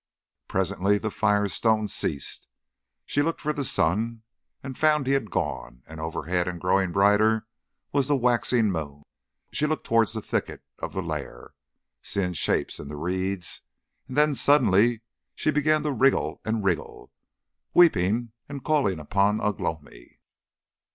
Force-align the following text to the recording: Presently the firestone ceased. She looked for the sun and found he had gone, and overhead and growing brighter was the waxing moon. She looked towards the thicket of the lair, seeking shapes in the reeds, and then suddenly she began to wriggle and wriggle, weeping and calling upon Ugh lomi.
Presently 0.47 0.97
the 0.97 1.11
firestone 1.11 1.87
ceased. 1.87 2.47
She 3.05 3.21
looked 3.21 3.39
for 3.39 3.53
the 3.53 3.63
sun 3.63 4.23
and 4.63 4.75
found 4.75 5.05
he 5.05 5.13
had 5.13 5.29
gone, 5.29 5.83
and 5.85 5.99
overhead 5.99 6.47
and 6.47 6.59
growing 6.59 6.91
brighter 6.91 7.45
was 7.91 8.07
the 8.07 8.15
waxing 8.15 8.71
moon. 8.71 9.03
She 9.51 9.67
looked 9.67 9.85
towards 9.85 10.13
the 10.13 10.21
thicket 10.23 10.63
of 10.79 10.93
the 10.93 11.03
lair, 11.03 11.53
seeking 12.01 12.33
shapes 12.33 12.79
in 12.79 12.87
the 12.87 12.97
reeds, 12.97 13.61
and 14.07 14.17
then 14.17 14.33
suddenly 14.33 15.01
she 15.35 15.51
began 15.51 15.83
to 15.83 15.91
wriggle 15.91 16.41
and 16.43 16.63
wriggle, 16.63 17.11
weeping 17.75 18.31
and 18.49 18.63
calling 18.63 18.99
upon 18.99 19.39
Ugh 19.39 19.59
lomi. 19.61 20.19